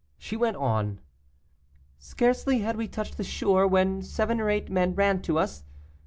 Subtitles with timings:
[0.17, 0.99] She went on:
[1.99, 5.63] "Scarcely had we touched the shore, when seven or eight men ran to us.